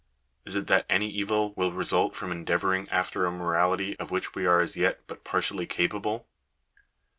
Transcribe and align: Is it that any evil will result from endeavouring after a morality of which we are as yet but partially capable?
Is 0.47 0.55
it 0.55 0.65
that 0.65 0.87
any 0.89 1.07
evil 1.11 1.53
will 1.55 1.71
result 1.71 2.15
from 2.15 2.31
endeavouring 2.31 2.89
after 2.89 3.27
a 3.27 3.31
morality 3.31 3.95
of 3.99 4.09
which 4.09 4.33
we 4.33 4.47
are 4.47 4.59
as 4.59 4.75
yet 4.75 4.99
but 5.05 5.23
partially 5.23 5.67
capable? 5.67 6.25